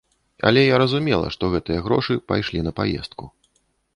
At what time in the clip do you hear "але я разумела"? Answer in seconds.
0.49-1.27